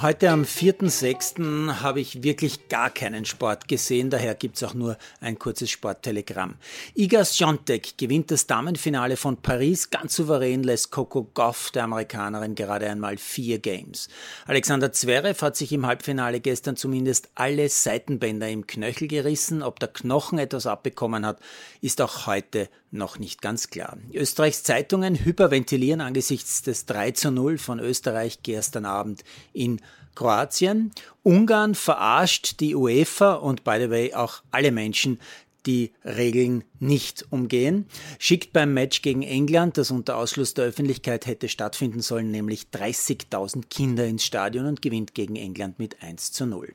[0.00, 1.80] Heute am 4.6.
[1.80, 6.54] habe ich wirklich gar keinen Sport gesehen, daher gibt es auch nur ein kurzes Sporttelegramm.
[6.94, 12.88] Iga Swiatek gewinnt das Damenfinale von Paris ganz souverän, lässt Coco Goff, der Amerikanerin, gerade
[12.88, 14.08] einmal vier Games.
[14.46, 19.64] Alexander Zverev hat sich im Halbfinale gestern zumindest alle Seitenbänder im Knöchel gerissen.
[19.64, 21.40] Ob der Knochen etwas abbekommen hat,
[21.80, 23.98] ist auch heute noch nicht ganz klar.
[24.12, 29.80] Österreichs Zeitungen hyperventilieren angesichts des 3 zu 0 von Österreich gestern Abend in
[30.14, 30.90] Kroatien.
[31.22, 35.20] Ungarn verarscht die UEFA und by the way auch alle Menschen,
[35.66, 37.86] die Regeln nicht umgehen,
[38.18, 43.68] schickt beim Match gegen England, das unter Ausschluss der Öffentlichkeit hätte stattfinden sollen, nämlich 30.000
[43.68, 46.74] Kinder ins Stadion und gewinnt gegen England mit 1 zu 0.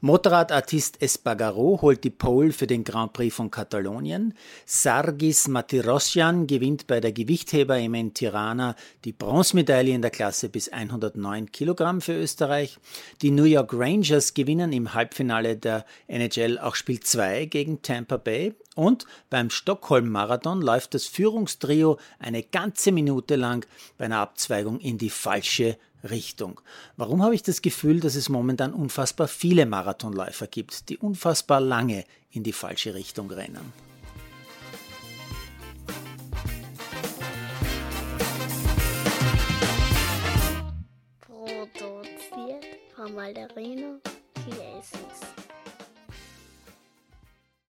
[0.00, 4.32] Motorradartist Espargaro holt die Pole für den Grand Prix von Katalonien.
[4.64, 12.00] Sargis Matirossian gewinnt bei der Gewichtheber-EM Tirana die Bronzemedaille in der Klasse bis 109 Kilogramm
[12.00, 12.78] für Österreich.
[13.22, 18.54] Die New York Rangers gewinnen im Halbfinale der NHL auch Spiel 2 gegen Tampa Bay.
[18.76, 25.10] Und beim Stockholm-Marathon läuft das Führungstrio eine ganze Minute lang bei einer Abzweigung in die
[25.10, 26.60] falsche Richtung.
[26.96, 32.04] Warum habe ich das Gefühl, dass es momentan unfassbar viele Marathonläufer gibt, die unfassbar lange
[32.30, 33.72] in die falsche Richtung rennen?
[41.20, 44.00] Produziert von Malderino